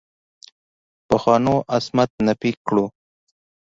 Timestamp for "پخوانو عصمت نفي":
1.07-2.51